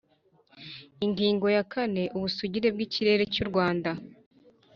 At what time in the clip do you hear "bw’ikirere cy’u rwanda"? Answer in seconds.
2.73-3.91